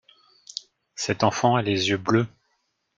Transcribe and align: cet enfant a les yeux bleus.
cet 0.95 1.23
enfant 1.23 1.53
a 1.57 1.61
les 1.61 1.89
yeux 1.89 1.97
bleus. 1.97 2.25